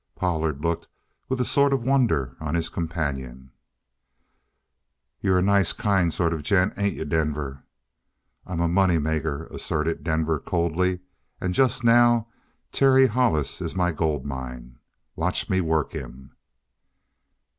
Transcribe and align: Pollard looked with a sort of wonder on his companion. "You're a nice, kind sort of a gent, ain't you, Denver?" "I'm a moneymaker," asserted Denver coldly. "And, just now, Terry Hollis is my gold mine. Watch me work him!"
Pollard 0.15 0.61
looked 0.63 0.87
with 1.29 1.39
a 1.39 1.45
sort 1.45 1.71
of 1.73 1.83
wonder 1.85 2.35
on 2.39 2.55
his 2.55 2.69
companion. 2.69 3.51
"You're 5.19 5.37
a 5.37 5.43
nice, 5.43 5.73
kind 5.73 6.11
sort 6.11 6.33
of 6.33 6.39
a 6.39 6.41
gent, 6.41 6.73
ain't 6.75 6.95
you, 6.95 7.05
Denver?" 7.05 7.63
"I'm 8.43 8.61
a 8.61 8.67
moneymaker," 8.67 9.45
asserted 9.51 10.03
Denver 10.03 10.39
coldly. 10.39 11.01
"And, 11.39 11.53
just 11.53 11.83
now, 11.83 12.29
Terry 12.71 13.05
Hollis 13.05 13.61
is 13.61 13.75
my 13.75 13.91
gold 13.91 14.25
mine. 14.25 14.79
Watch 15.15 15.51
me 15.51 15.61
work 15.61 15.91
him!" 15.91 16.31